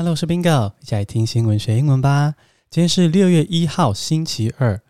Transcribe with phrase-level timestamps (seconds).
[0.00, 2.34] Hello，我是 Bingo，一起来听新闻学英文吧。
[2.70, 4.80] 今天是六月一号，星期二。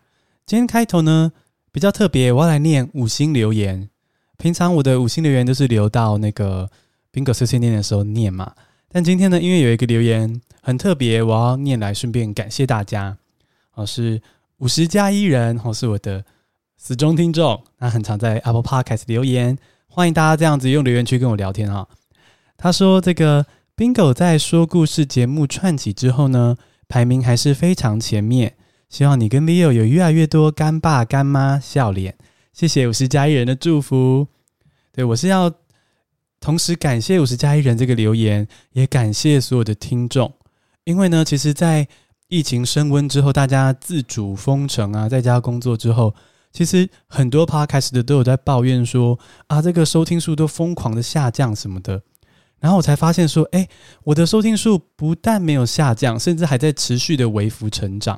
[0.45, 1.33] 今天开头呢
[1.69, 3.89] 比较特别，我要来念五星留言。
[4.37, 6.69] 平常我的五星留言都是留到那个
[7.11, 8.53] Bingo 碎碎念的时候念嘛。
[8.87, 13.17] 但今天呢，因为有一个留言很特别，我要念来顺便感谢大家。
[13.73, 14.21] 哦，是
[14.59, 16.23] 五十加一人，哦，是我的
[16.77, 19.57] 死忠听众，他很常在 Apple Podcast 留言，
[19.89, 21.85] 欢迎大家这样子用留言区跟我聊天啊。
[22.55, 23.45] 他说这个。
[23.81, 26.55] Bingo 在说故事节目串起之后呢，
[26.87, 28.55] 排名还是非常前面。
[28.87, 32.15] 希望你跟 Leo 有越来越多干爸干妈笑脸。
[32.53, 34.27] 谢谢五十加一人的祝福。
[34.91, 35.51] 对，我是要
[36.39, 40.31] 同时感谢五十加一人这个留言，也感谢所有的听众。
[40.83, 41.87] 因为呢，其实，在
[42.27, 46.13] 疫情升温之后，大家自主封城啊，在家工作之后，
[46.53, 49.17] 其实很多 Podcast 的都有在抱怨说
[49.47, 52.03] 啊，这个收听数都疯狂的下降什么的。
[52.61, 53.67] 然后我才发现说，哎，
[54.03, 58.17] 我的收听数不但没有下降，甚至还在持续的微幅成长。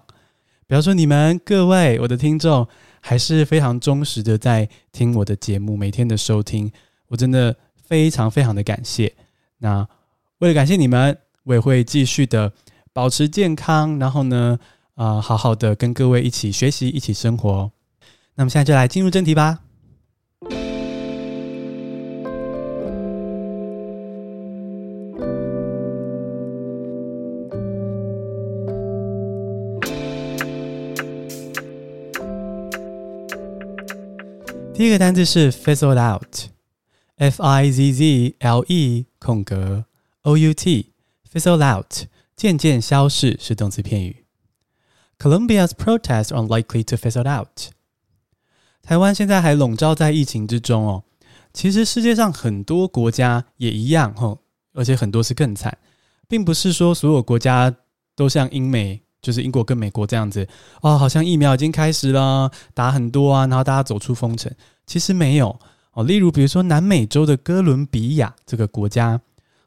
[0.67, 2.67] 比方说，你们各位我的听众
[2.99, 6.71] 还是非常忠实的在听我的节目，每天的收听，
[7.07, 7.55] 我真的
[7.87, 9.13] 非常非常的感谢。
[9.59, 9.87] 那
[10.39, 12.51] 为了感谢你们，我也会继续的
[12.91, 14.59] 保持健康，然后呢，
[14.95, 17.71] 啊、好好的跟各位一起学习，一起生活。
[18.35, 19.62] 那么现在就来进入正题吧。
[34.83, 39.85] 第一个单字是 fizzled out，f i z z l e 空格
[40.23, 44.25] o u t，fizzled out 渐渐消逝是动词片语。
[45.17, 47.71] Colombia's protests are unlikely to fizzled out。
[48.81, 51.05] 台湾现在还笼罩在疫情之中哦。
[51.53, 54.39] 其实世界上很多国家也一样哦，
[54.73, 55.77] 而且很多是更惨，
[56.27, 57.73] 并不是说所有国家
[58.17, 59.02] 都像英美。
[59.23, 60.45] 就是英国跟美国这样子
[60.81, 64.51] 哦，好像疫苗已经开始了，打很多啊，然后大家走出封城，
[64.85, 65.57] 其实没有
[65.93, 66.03] 哦。
[66.03, 69.21] 例如，比如说南美洲的哥伦比亚这个国家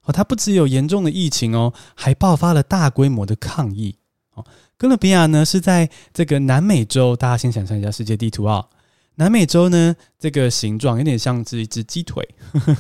[0.05, 3.97] 哦，它不只有严重的疫情哦，还爆发了大规模的抗议
[4.35, 4.45] 哦。
[4.77, 8.63] 哥伦比亚呢是在这个南美洲，大家先想象一下世界地图啊、
[9.15, 12.23] 南美洲呢这个形状有点像是一只鸡腿，
[12.53, 12.77] 呵呵，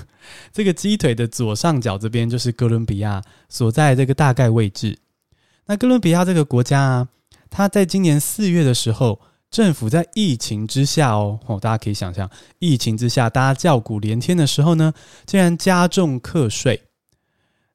[0.52, 4.98] 这个鸡腿的左上角这边就是哥伦比亚所在这个大概位置。
[5.66, 7.08] 那哥伦比亚这个国家啊，
[7.50, 14.92] 它在今年四月的时候，政府在疫情之下哦，哦，大家可以想象，疫情之下大家叫苦连天的时候呢，
[15.24, 16.82] 竟然加重课税。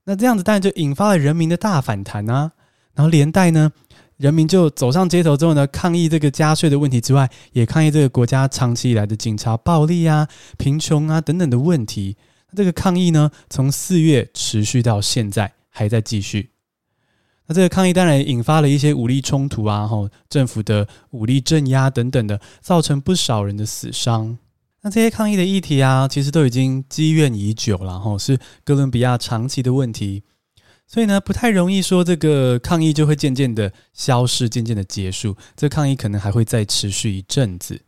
[0.06, 2.52] 那这样子当然就引发了人民的大反弹啊，
[2.94, 3.72] 然后连带呢，
[4.16, 12.16] 人民就走上街头之后呢，抗议这个加税的问题之外，也抗议这个国家长期以来的警察暴力啊、贫穷啊等等的问题。
[12.56, 16.51] 这个抗议呢，从四月持续到现在还在继续。
[17.52, 24.38] 那这个抗议当然引发了一些武力冲突啊，吼，政府的武力镇压等等的，造成不少人的死伤。
[24.84, 30.24] 那这些抗议的议题啊，其实都已经积怨已久了，吼，是哥伦比亚长期的问题，
[30.88, 35.36] 所以呢，不太容易说这个抗议就会渐渐的消失，渐渐的结束。
[35.58, 37.82] 这抗议可能还会再持续一阵子。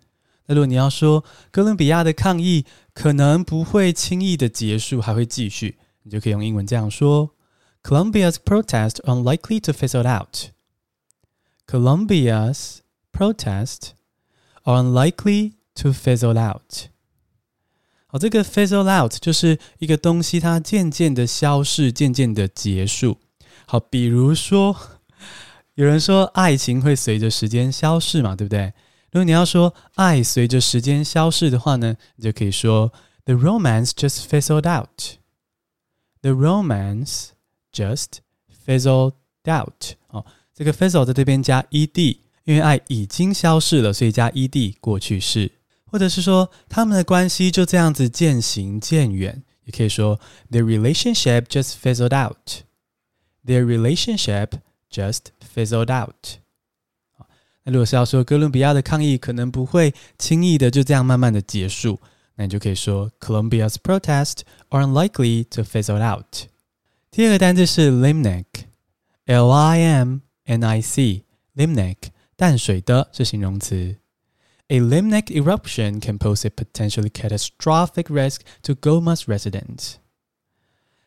[0.47, 7.29] 那如果你要说哥伦比亚的抗议可能不会轻易的结束，还会继续，你就可以用英文这样说。
[7.82, 10.50] Colombia's protests are unlikely to fizzle out.
[11.66, 13.92] Colombia's protests
[14.64, 16.88] are unlikely to fizzle out.
[18.06, 23.18] 好，这个 fizzle out 就是一个东西它渐渐的消逝，渐渐的结束。
[23.66, 24.74] 好，比如说
[25.74, 28.72] 有人说爱情会随着时间消逝嘛，对不对？
[29.10, 32.92] 如果你要说爱随着时间消逝的话呢，你就可以说
[33.24, 35.18] The romance just fizzled out.
[36.22, 37.28] The romance
[37.72, 38.20] Just
[38.66, 39.12] fizzled
[39.46, 40.24] out 哦，
[40.54, 45.52] 这个 fizzle 在这边加 ed，因为爱已经消逝了，所以加 ed 过去式，
[45.84, 50.18] 或者是说他们的关系就这样子渐行渐远，也可以说
[50.50, 54.52] their relationship just fizzled out。Their relationship
[54.90, 56.38] just fizzled out。
[57.64, 62.00] 那如果是要说哥伦比亚的抗议可能不会轻易的就这样慢慢的结束，
[62.34, 66.48] 那你就可以说 Colombia's protests are unlikely to fizzle out。
[67.15, 71.97] 第二个单字是 Limnic，L I M N I C，Limnic
[72.35, 73.97] 淡水的是形容词。
[74.69, 79.97] A limnic eruption can pose a potentially catastrophic risk to Goma's residents。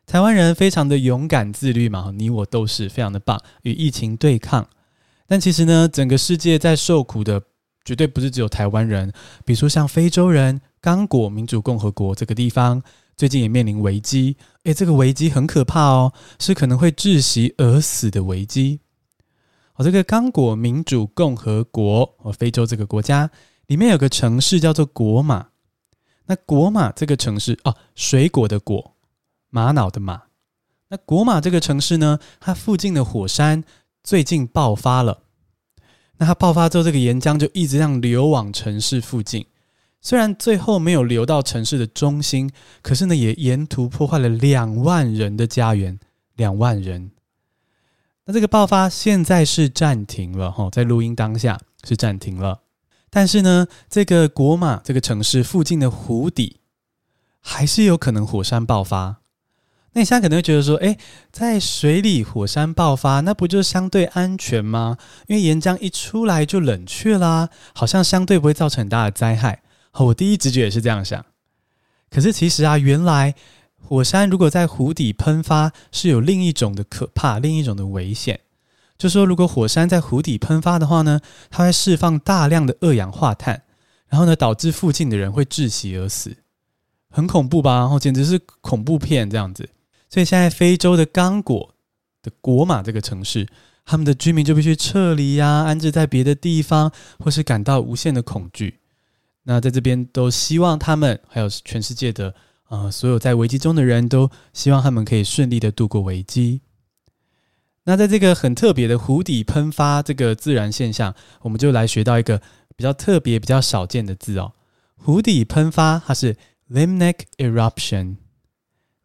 [0.06, 4.68] 台湾人非常的勇敢自律嘛，你我都是非常的棒，与疫情对抗。
[5.26, 7.42] 但其实呢，整个世界在受苦的
[7.84, 9.12] 绝对不是只有台湾人，
[9.44, 12.84] 比如说像非洲人、刚果民主共和国这个地方。
[13.16, 18.80] 最近也面临危机，诶，这个危机很可怕哦，是可能会窒息而死的危机。
[19.76, 23.30] 哦，这个刚果民主共和国，哦，非洲这个国家
[23.68, 25.48] 里面有个城市叫做果玛。
[26.26, 28.96] 那果玛这个城市，哦，水果的果，
[29.48, 30.24] 玛瑙的玛。
[30.88, 33.64] 那果玛这个城市呢，它附近的火山
[34.04, 35.22] 最近爆发了。
[36.18, 39.46] 那它爆发之后，这个岩浆就一直这样流往城市附近。
[40.06, 42.48] 虽然最后没有流到城市的中心，
[42.80, 45.98] 可是呢，也沿途破坏了两万人的家园，
[46.36, 47.10] 两万人。
[48.26, 52.60] 那这个爆发现在是暂停了哈，在录音当下是暂停了。
[53.10, 56.60] 但是呢，这个国马这个城市附近的湖底
[57.40, 59.22] 还是有可能火山爆发。
[59.94, 60.96] 那你现在可能会觉得说，诶，
[61.32, 64.98] 在水里火山爆发，那不就相对安全吗？
[65.26, 69.62] 因为岩浆一出来就冷却啦，好像相对不会造成很大的灾害。
[70.04, 71.24] 我第一直觉也是这样想，
[72.10, 73.34] 可是其实啊，原来
[73.80, 78.40] 火山如果在湖底喷发，是有另一种的可怕，另一种的危险。
[78.98, 81.20] 就说如果火山在湖底喷发的话呢，
[81.50, 83.62] 它会释放大量的二氧化碳，
[84.08, 86.36] 然后呢，导致附近的人会窒息而死，
[87.10, 87.76] 很恐怖吧？
[87.78, 89.68] 然后简直是恐怖片这样子。
[90.08, 91.74] 所以现在非洲的刚果
[92.22, 93.46] 的果马这个城市，
[93.84, 98.78] 他们的居民就必须撤离呀，安置在别的地方，或是感到无限的恐惧。
[99.48, 102.34] 那在这边都希望他们，还有全世界的、
[102.68, 106.62] 呃，所有在危机中的人都希望他们可以顺利的度过危机。
[107.84, 112.42] 那在这个很特别的湖底喷发这个自然现象，我们就来学到一个
[112.74, 114.54] 比较特别、比较少见的字哦。
[114.96, 116.36] 湖底喷发，它是
[116.68, 118.16] limnic eruption。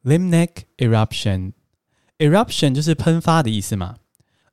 [0.03, 3.97] limnic eruption，eruption 就是喷发的意思嘛，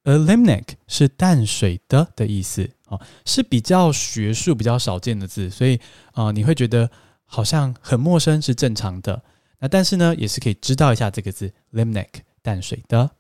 [0.08, 2.70] 而 limnic 是淡水的的意思。
[2.87, 5.78] 哦，是比较学术、比较少见的字，所以
[6.12, 6.90] 啊、你会觉得
[7.26, 9.22] 好像很陌生，是正常的。
[9.58, 12.08] 那但是呢，也是可以知道一下这个字 limnic
[12.40, 13.10] 淡水的。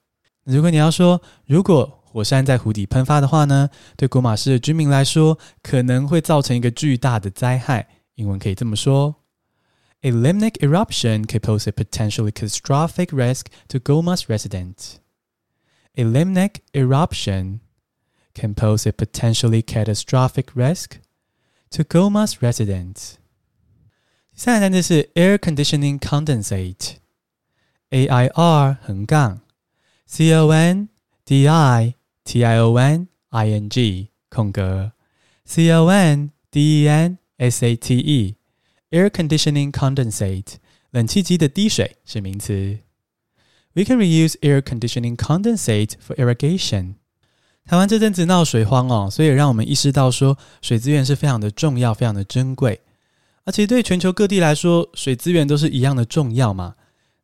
[0.44, 7.86] 如果你要说，如果火山在湖底喷发的话呢，对古马市的居民来说，可能会造成一个巨大的灾害。
[8.14, 9.16] 英文可以这么说
[10.00, 14.94] ：A limnic eruption could pose a potentially catastrophic risk to Goma's residents.
[15.97, 17.59] A limnic eruption
[18.33, 20.99] can pose a potentially catastrophic risk
[21.71, 23.17] to Goma's residents.
[24.33, 29.41] 第三个单词是 air conditioning condensate，A I R 横杠
[30.07, 30.89] C O N
[31.23, 31.93] D I
[32.23, 34.93] T I O N I N G 空格
[35.45, 40.55] C O N D E N S A T E，air conditioning condensate
[40.89, 42.79] 冷气机的滴水是名词。
[43.74, 46.94] We can reuse air conditioning condensate for irrigation.
[47.64, 52.80] 台湾这阵子闹水荒哦，所以也让我们意识到说水资源是非常的重要，非常的珍贵。
[53.44, 56.74] 而且对全球各地来说，水资源都是一样的重要嘛。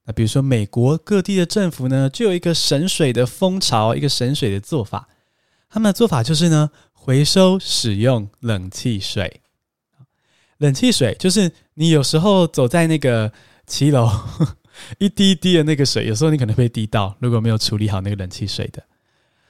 [0.05, 5.09] 那比如说美国各地的政府呢，就有一个省水的风潮，一个省水的做法。
[5.71, 9.41] 他们的做法就是呢，回收使用冷气水。
[10.59, 13.33] 冷气水就是你有时候走在那个
[13.67, 14.09] 骑楼，
[14.99, 18.83] 一滴一滴的那个水，有时候你可能会滴到，如果没有处理好那个冷气水的。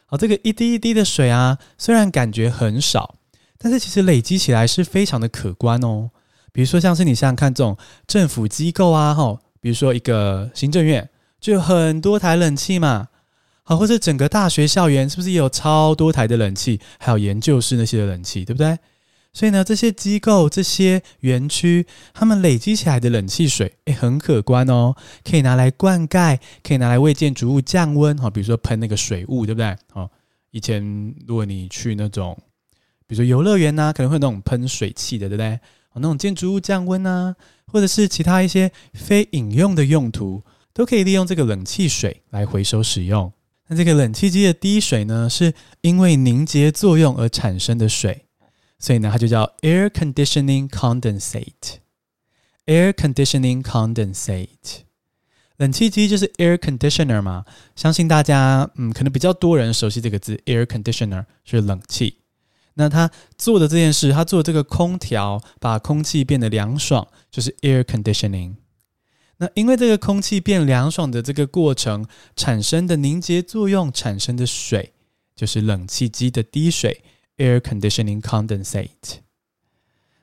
[0.07, 3.17] 好，这个一滴一滴的水啊，虽然感觉很少，
[3.59, 6.11] 但是其实累积起来是非常的可观哦。
[6.53, 7.77] 比如说，像是你想想看，这种
[8.07, 11.09] 政府机构啊，哈，比如说一个行政院，
[11.41, 13.09] 就有很多台冷气嘛。
[13.65, 16.79] 好，或者整个大学校园，是不是也有超多台的冷气？
[16.99, 18.79] 还有研究室那些的冷气，对不对？
[19.35, 29.77] 所以呢，这些机构、这些园区，他们累积起来的冷气水，诶，很可观哦，可以拿来灌溉，可以拿来为建筑物降温，哈，比如说喷那个水雾，对不对？
[29.93, 30.09] 哦，
[30.53, 30.81] 以前
[31.27, 32.39] 如果你去那种，
[33.09, 35.55] 比如说游乐园呐，可能会有那种喷水器的，对不对？
[35.93, 37.35] 哦，那种建筑物降温呐，
[37.67, 43.33] 或者是其他一些非饮用的用途，都可以利用这个冷气水来回收使用。
[43.67, 48.21] 那这个冷气机的滴水呢，是因为凝结作用而产生的水。
[48.79, 51.79] 所以呢，它就叫 air conditioning condensate。
[52.67, 54.85] air conditioning condensate，
[55.59, 57.45] 冷气机就是 air conditioner 嘛。
[57.77, 62.21] 相信大家，嗯，可能比较多人熟悉这个字，air conditioner 是冷气。
[62.73, 68.55] 那它做的这件事，它做这个空调，把空气变得凉爽，就是 air conditioning。
[69.37, 74.95] 那因为这个空气变凉爽的这个过程产生的凝结作用产生的水，
[75.37, 77.03] 就是冷气机的滴水。
[77.37, 79.19] Air conditioning condensate。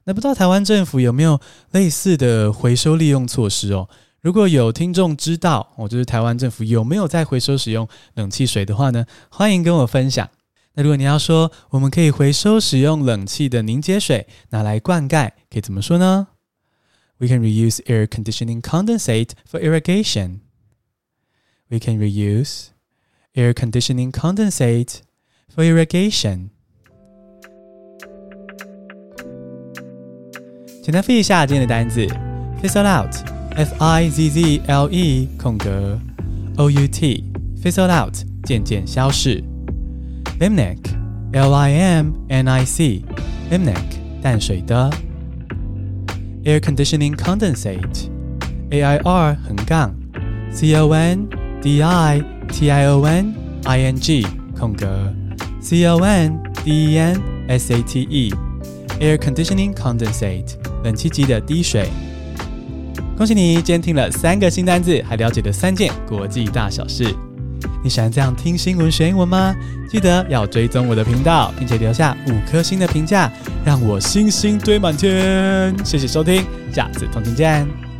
[0.06, 1.39] 那不知道台湾政府有没有
[1.72, 3.89] 类似的回收利用措施哦？
[4.22, 9.06] 如果有听众知道，哦，就是台湾政府有没有在回收使用冷气水的话呢？
[9.30, 10.30] 欢迎跟我分享。
[10.74, 16.30] 那如果你要说我们可以回收使用冷气的凝结水拿来灌溉，可以怎么说呢
[17.18, 20.39] We can reuse air conditioning condensate for irrigation.
[21.68, 22.68] We can reuse
[23.36, 25.01] air conditioning condensate
[25.53, 26.50] for irrigation.
[30.82, 32.08] 简单复习一下今天的单字
[32.60, 36.00] ：fizzle out，f i z z l e 空格
[36.58, 39.44] o u t，fizzle out 渐渐消逝。
[40.40, 43.76] limnic，l i m n i c，limnic
[44.24, 44.90] 淡水的。
[46.46, 49.94] air conditioning condensate，a i r 横杠
[50.52, 51.30] c o n
[51.62, 53.36] d i t i o n
[53.66, 54.26] i n g
[54.60, 55.14] 空格
[55.62, 58.50] c o n d e n s a t e
[59.01, 60.53] Air conditioning condensate。
[60.84, 61.89] 冷气机的滴水。
[63.17, 67.13] 恭喜你，今天听了三个新单字，还了解了三件国际大小事。
[67.84, 69.55] 你喜欢这样听新闻学英文吗？
[69.89, 73.31] 记得要追踪我的频道，并且留下五颗星的评价，
[73.65, 75.75] 让我星星堆满天。
[75.84, 77.90] 谢谢收听，下次同听见。